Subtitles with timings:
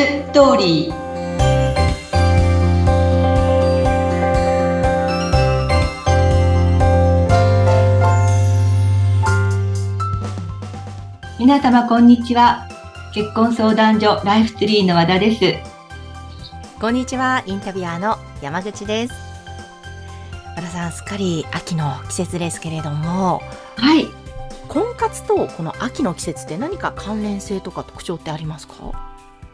[0.00, 0.94] ストーリー
[11.38, 12.66] 皆様こんにちは
[13.12, 15.40] 結婚相談所ライフツリーの和田です
[16.80, 19.12] こんにちはインタビュアーの山口です
[20.56, 23.42] 和田さんすっかり秋の季節ですけれども
[23.76, 24.06] はい
[24.66, 29.09] 婚活とこの秋の季節って何か関連性とか特徴ってありますか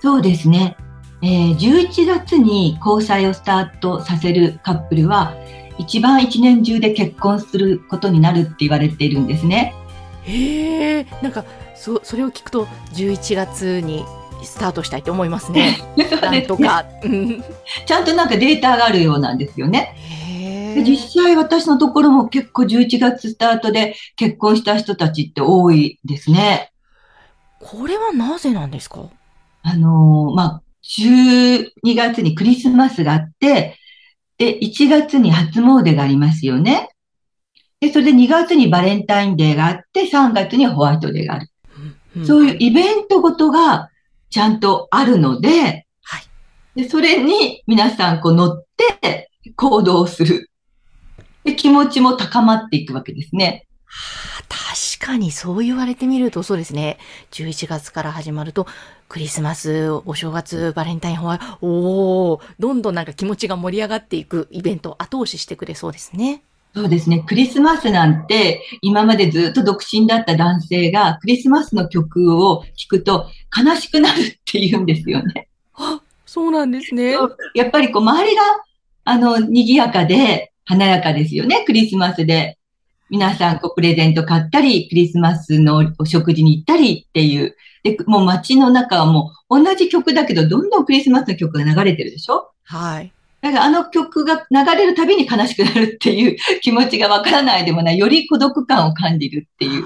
[0.00, 0.76] そうですね、
[1.22, 5.34] えー、11月に交際をスタートさせるカップルは
[5.78, 9.74] 一番一年中で結婚することになるって言われているんですね。
[10.24, 11.44] へえ、なんか
[11.76, 14.04] そそれを聞くと11月に
[14.42, 15.78] スタートしたいと思いま すね。
[16.20, 16.84] なんとか、
[17.86, 19.94] ちゃんとなんかデータがあるようなんですよね。
[20.84, 26.70] 実際私のところも結構11月スタートで結婚した人たちって多いですね。
[27.60, 29.06] これはなぜなんですか？
[29.62, 33.76] あのー、まあ、12月にクリスマスがあって、
[34.38, 36.90] で、1月に初詣がありますよね。
[37.80, 41.50] で、それで2月にバレンタインデーがあって、3月にホワイトデーがある。
[42.16, 43.90] うん、そういうイベントごとが
[44.30, 46.82] ちゃんとあるので、はい。
[46.82, 48.64] で、それに皆さんこう乗っ
[49.02, 50.50] て行動する。
[51.44, 53.66] で、気持ちも高まっていくわけですね。
[53.84, 56.98] はあ、確かにそう言われてみるとそうですね。
[57.32, 58.66] 11月から始まると、
[59.08, 66.42] クリスマス、お正月、バレンタイン、ホワイト、おおどんどんなんか気持ちが盛り上がっていくイベントを後押ししてくれそうですね。
[66.74, 67.24] そうですね。
[67.26, 73.26] クリスマスなんて、今までずっと独身だった男性が、クリスマスの曲を聴くと
[73.56, 75.48] 悲しくなるって言うんですよね。
[75.74, 77.14] あ、そうなんですね。
[77.54, 78.42] やっぱりこう、周りが、
[79.04, 82.57] あの、賑やかで、華やかですよね、クリスマスで。
[83.10, 87.56] 皆さん、こう、プレゼント買ったり、クリスマスのお食事に行ったりっていう。
[87.82, 92.50] で、もう街の中はもう同じ曲だけど、どんどんクリスマスの曲が流れてるでしょ？
[92.64, 93.12] はい。
[93.40, 99.84] だからあの曲が流れるたびに悲しくなるっていう 気持ちがわからないでもない、より孤独感を感じるっていう。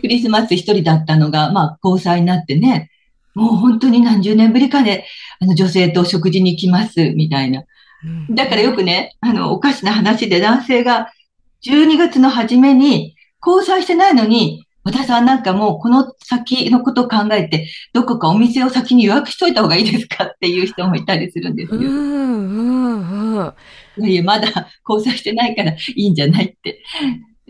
[0.00, 2.90] クリスマス一人だったのが、まあ交際になってね、
[3.34, 5.04] もう本当に何十年ぶりかで、
[5.38, 7.62] あの女性と食事に行きます、みたいな。
[8.30, 11.10] だからよくね、あの、おかしな話で男性が
[11.66, 21.80] 12月の初めに交際してないのに、私はなんかもうこの先のことを考えて、どこかお店を先に予約しといた方がいいですかっていう人もいたりするんですよ。
[21.80, 21.90] うんう
[22.88, 24.04] んうん。
[24.06, 26.82] いやまだ交際してないからいいんじゃないって。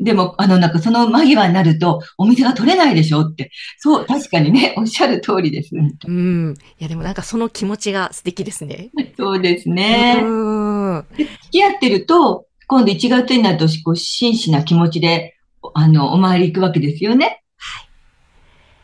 [0.01, 3.51] でも、あの、なんかその間際になると、お店が取れないでしょって。
[3.79, 5.77] そう、確かにね、おっしゃる通りです。
[5.77, 6.55] うん。
[6.79, 8.91] いや、でもなんかその気持ちが素敵ですね。
[9.19, 10.21] そうですね。
[10.23, 11.07] うん。
[11.13, 15.35] 付き合ってると、今度1月になると、こう、真摯な気持ちで
[15.75, 17.43] あの、お参り行くわけですよね。
[17.57, 17.87] は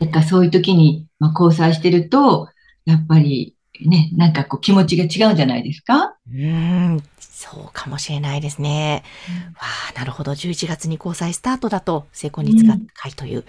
[0.01, 0.05] い。
[0.05, 2.49] だからそういう時に、まあ、交際してると、
[2.85, 3.55] やっぱり、
[3.85, 9.03] ね、なんかこう気持ちが違うんじゃないですかうん、そうかもしれないですね。
[9.29, 9.59] うん、わ
[9.95, 10.33] あ、なるほど。
[10.33, 13.37] 11月に交際スタートだと成婚率が高いという。
[13.37, 13.45] うん、わ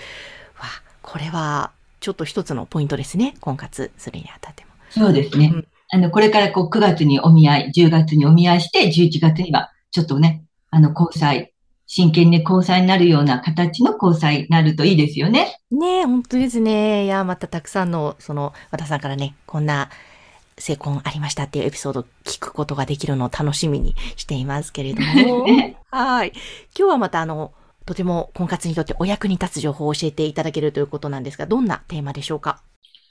[0.63, 3.35] あ、これはちょっと一つのポイントですね。
[3.41, 4.71] 婚活するにあたっても。
[4.91, 5.51] そうですね。
[5.53, 11.53] うん、あの、これからこう9月にお見合い、10月にお見合いして、11月にはちょっとね、あの、交際
[11.87, 15.59] 真剣に交際になるような形の交際になるといいですよね。
[15.71, 17.05] ねえ、本当ですね。
[17.05, 19.89] いや、またたくさんの、その、和田さんからね、こんな
[20.59, 25.47] 成婚ありましたっていうエピソード聞くことができるのを楽しみにしていますけれども。
[25.91, 26.33] はい。
[26.79, 27.53] 今日はまたあの、
[27.87, 32.61] とても婚活にとってお役に立つ情報を教えていただけるということなんですが、どんなテーマでしょうか？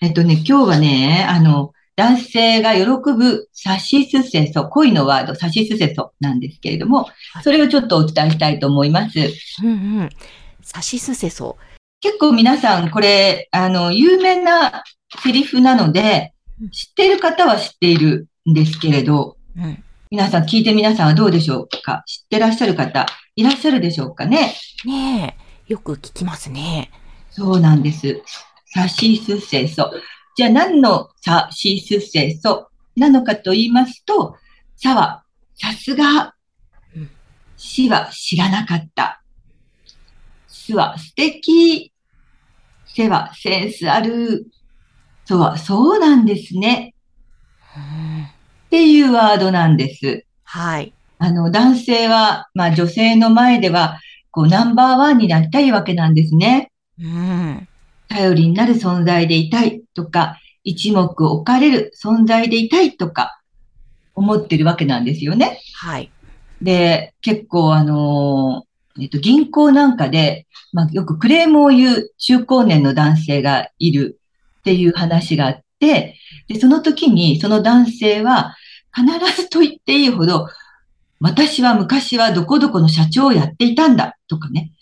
[0.02, 7.09] えっとね、今日はね、あの、男性が喜ぶサシスセソ、恋のワード、サシスセソなんですけれども、
[7.44, 9.19] それをちょっとお伝えしたいと思います。
[9.63, 9.72] うんう
[10.03, 10.09] ん。
[10.62, 11.57] サシスセソ。
[12.00, 14.84] 結構皆さん、これ、あの、有名な
[15.24, 16.34] セリフなので、
[16.72, 22.03] 知っている方は知っているんですけれど、うん、皆さん聞いて皆さんはどうでしょうか？
[22.06, 24.53] 知ってらっしゃる方、いらっしゃるでしょうかね？
[24.86, 25.36] ね
[25.68, 26.92] え、よく聞きますね。
[27.31, 28.22] そうなんです。
[28.74, 29.92] サシスセソ。
[30.38, 34.36] じゃあ何のさ、しすせそなのかと言いますと、
[34.75, 35.24] さは、
[35.56, 36.36] さすが、
[37.56, 39.24] しは知らなかった。
[40.48, 41.92] すは素敵。
[42.86, 44.45] せはセンスある。
[45.28, 46.94] とは、そうなんですね。
[48.68, 50.24] っていうワードなんです。
[50.44, 50.94] はい。
[51.18, 54.00] あの、男性は、まあ女性の前では、
[54.30, 56.72] こう、ナンバーワンになりたいわけなんですね。
[57.01, 57.68] うん。
[58.07, 63.39] 頼りになる存在でいたいとか、一目置かれる存在でいたいとか
[64.15, 65.59] 思ってるわけなんですよね。
[65.75, 66.12] はい。
[66.62, 68.63] で、結構あの
[69.00, 74.19] えっと、銀行なんかで、まあ、よくクレームを言う中高年の男性がいる。
[74.57, 76.18] っていう話があって、
[76.50, 78.53] で、その時にその男性は
[78.94, 80.50] 必ずと言っていいほど、
[81.21, 84.74] 私は昔はどこどこの社長をやっていたんだとかね。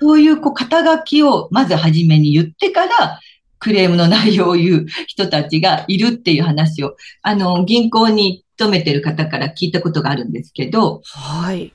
[0.00, 3.20] そういうこう肩書きをまず初めに言ってから、
[3.58, 11.72] クレームの内容を言う人たちがいるっていう話を、あの、銀行に勤めてる方から聞いたことがあるんですけど、はい。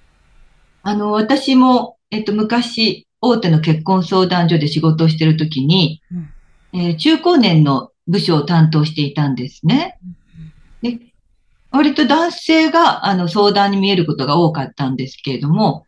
[0.82, 6.02] あの、私も、えっと、昔、大手の結婚相談所で仕事をしてるときに、
[6.74, 9.98] うん、えー、中高年の部署を担当していたんですね。
[10.82, 11.00] で
[11.72, 15.86] 割と男性があの相談に見えることが多かったんですけれども、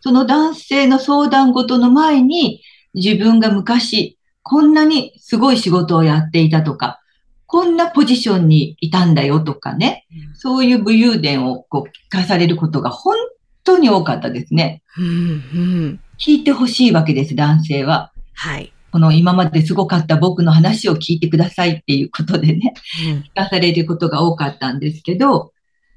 [0.00, 2.62] その男性の相談事の前に
[2.94, 7.00] 自分が昔こんなにすごい仕事をやっていたとか、
[7.46, 13.16] こんなポジションにいたんだよとかね、そういう武勇伝をこう聞かされることが本
[13.64, 14.82] 当に多かったですね。
[14.98, 18.12] うんうん、聞いてほしいわけです、男性は。
[18.34, 18.72] はい。
[18.90, 25.52] この今まですごかった僕の話を聞いてくださいっていうことでね、聞かされることが多かったんですけど、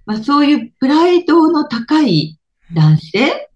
[0.06, 2.38] まあ、そういうプライドの高い
[2.74, 3.50] 男性、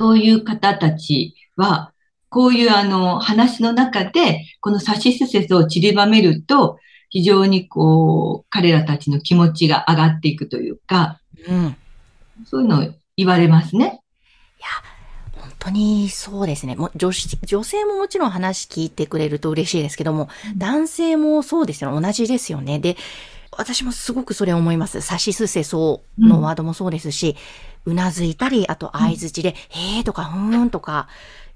[0.00, 1.92] そういう方たちは、
[2.30, 6.78] こういうあの話の中で、このサシスセスを散りばめると、
[7.10, 11.76] 非常にこう、彼らたちの気持ちが上がっていくというか、うん、
[12.46, 14.00] そういうのを言われますね。
[14.58, 14.68] いや、
[15.38, 16.76] 本当にそうですね。
[16.76, 17.10] も女
[17.44, 22.00] 女性ももちろん話聞いてくれると嬉しいですけども、男性もそうですよ。
[22.00, 22.78] 同じですよね。
[22.78, 22.96] で、
[23.60, 25.02] 私もすごくそれ思います。
[25.02, 27.36] サシスセソのワードもそうですし、
[27.84, 31.08] うなずいたり、あと相づちで、へえとか、ふーんとか、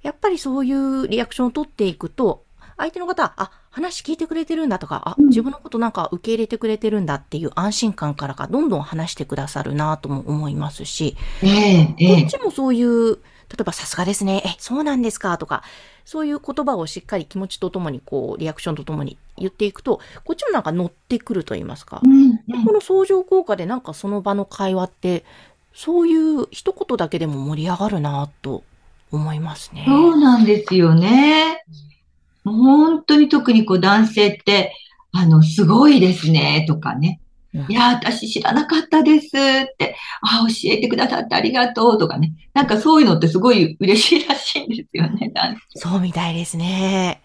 [0.02, 2.43] やっぱりそういうリアクションを取っていくと、
[2.76, 15.62] 相手の方、あ、話聞いてくれてるんだとか、あ、自分のことなんか受け入れてくれてるんだっていう安心感からか、どんどん話してくださるなとも思いますし、ええええ、こっちもそういう、例えばさすがですね、え、そうなんですかとか、
[16.04, 25.24] そういう言葉をしっかり気持ちとともに、こう、リアクションとともに言っていくと、こっちもなんか乗ってくると言いますか、うんうん、この相乗効果でなんかその場の会話って、
[25.74, 28.62] そういう一言だけでも盛り上がるなと
[29.10, 29.84] 思いますね。
[29.86, 31.64] そうなんですよね。
[32.44, 34.74] もう本当に特にこう男性って、
[35.12, 37.20] あの、すごいですね、とかね。
[37.68, 39.30] いや、私知らなかったですっ
[39.78, 42.32] て、あ、教えてくださってありがとうとかね。
[42.52, 45.32] なんかそういうのってすごい嬉しいらしいんですよね。
[45.76, 47.22] そうみたいですね。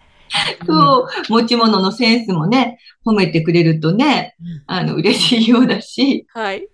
[0.64, 4.36] そう、持ち物のセンスもね、褒めてくれるとね、
[4.66, 6.26] あの、嬉しいようだし。
[6.32, 6.68] はい。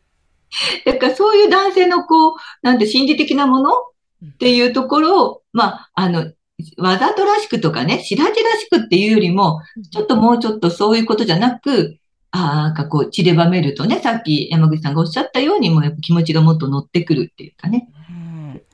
[0.84, 6.30] だからそういう男性のこう、なんて心理的なものっていうところを、まあ、あの、
[6.78, 9.60] わざとらしくとかね、白地らしくっていうよりも、
[9.90, 11.98] ちょっともうちょっとそういうことじゃなく、
[12.30, 17.88] あなんかこう散りばめるとね、さっき山口さんがおっしゃったように、もうやっぱ気持ちがもっと乗ってくるっていうかね。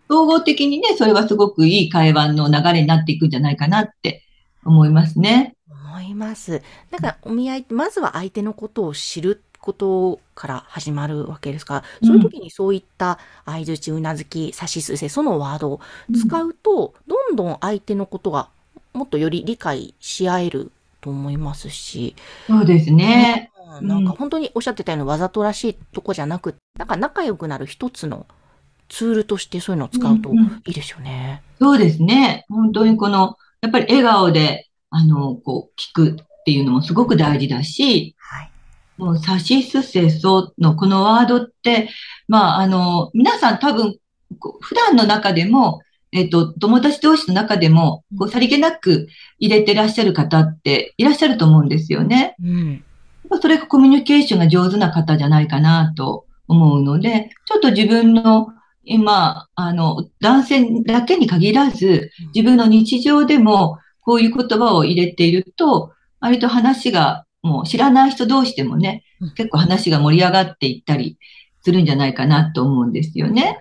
[0.09, 4.23] 総合的にね、それはすごくいい会話の流れになっていくんじゃないかなって
[4.65, 5.57] 思いますね。
[5.69, 6.63] 思います。
[6.91, 15.81] だからお見合いって、まずは相手のことを知ることから始まるわけですから、そういう時にそういった相づち、うなずき、さしすせ、そのワードを
[16.13, 18.49] 使うと、どんどん相手のことが
[18.93, 22.17] もっとより理解し合えると思いますし。
[22.49, 23.51] そうですね。
[23.81, 28.27] なんか本当におっしゃってたようにわざとらしいとこじゃなく、なんか仲良くなる一つの
[28.89, 30.31] ツールとしてそういうのを使うと
[30.67, 31.43] いいですよね。
[31.61, 32.45] そうですね。
[32.49, 38.15] 本当にこの、やっぱり笑顔で、あの、こう、聞くっていうのもすごく大事だし、はい。
[38.97, 41.89] もう、サシスセソのこのワードって、
[42.29, 43.97] まあ、あの、皆さん多分、
[44.61, 45.83] 普段の中でも、
[46.13, 49.09] えっ、と、友達同士の中でも、こう、さりげなく
[49.39, 52.37] 入れてらっしゃる方っていらっしゃると思うんですよね。
[52.43, 52.85] うん。
[53.41, 58.49] それがコミュニケーションが上手な方じゃないかなと思うので、ちょっと自分の
[58.85, 69.05] 今、あの、男性だけに限らず、自分の日常でもこういう言葉を入れていると、割と話がもう知らない人同士でもね、
[69.37, 71.19] 結構話が盛り上がっていったり
[71.63, 73.61] するんじゃないかなと思うんですよね。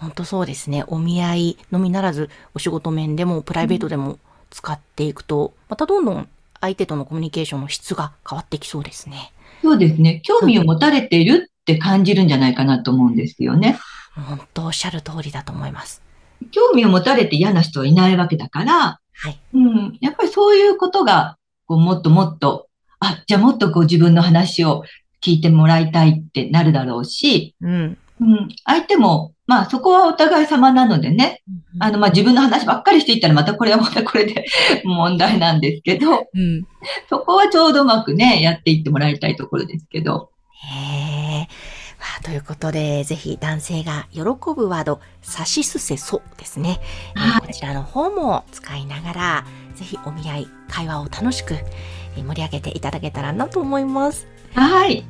[0.00, 0.82] 本当そうですね。
[0.86, 6.28] お見合いのみならず、お仕事面でもプライベートでも使っていくと、またどんどん
[6.60, 9.32] 相手とのコミュニケーションの質が変わってきそうですね。
[9.60, 10.22] そうですね。
[10.24, 13.78] 興味を持たれているって感じるんじゃないかなと思うんですよね。
[14.14, 16.02] 本当おっしゃる通りだと思います。
[16.50, 19.38] 興味を持たれて嫌な人はいないわけだから、はい。
[19.52, 19.98] うん。
[20.00, 22.69] やっぱりそういうことが、こう、もっともっと
[23.00, 24.84] あ、じゃあもっとこう自分の話を
[25.22, 27.98] 聞いてもらいたいってなるだろうし、うん。
[28.20, 31.42] うん、相手も、まあそこはお互い様なのでね、
[31.74, 34.44] うん、あのまあ自分の話ばっかりしていったらまたこれはまたこれで
[34.84, 36.66] 問題なんですけど、うん、
[37.08, 40.30] そこはちょうどうまくね、やっていってもらいたいところですけど。
[40.52, 41.09] へえ。
[42.22, 46.80] ということで、ぜひ男性が喜ぶワード、さしすせそですね、
[47.14, 51.54] はい、こちらの方も使いながら、ぜひお見合い、会話を楽しく
[52.16, 54.26] 盛り上げていただけたらなと思います。
[54.54, 55.04] はい。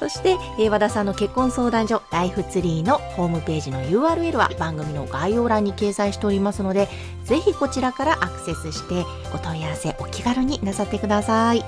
[0.00, 6.88] そして、えー、和田さんの結婚相談所ライフツリーのホームページの URL は番組の概要欄に掲載しておりますので、
[7.24, 9.04] ぜひこちらからアクセスして
[9.34, 11.64] お問い合わせお気軽になさってください。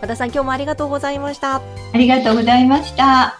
[0.00, 1.56] 和田さん今日もありがとうございました。
[1.56, 1.62] あ
[1.94, 3.39] りがとうございました。